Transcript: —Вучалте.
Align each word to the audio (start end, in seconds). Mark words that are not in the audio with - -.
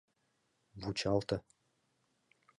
—Вучалте. 0.81 1.37